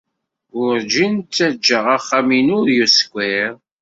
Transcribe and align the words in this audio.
Werǧin 0.59 1.13
ttaǧǧaɣ 1.21 1.85
axxam-inu 1.95 2.57
ur 2.61 2.67
yeskiṛ. 2.77 3.51